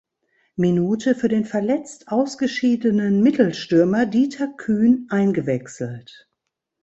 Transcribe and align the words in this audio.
Minute 0.55 1.13
für 1.13 1.27
den 1.27 1.45
verletzt 1.45 2.07
ausgeschiedenen 2.07 3.21
Mittelstürmer 3.21 4.07
Dieter 4.07 4.47
Kühn 4.47 5.05
eingewechselt. 5.11 6.27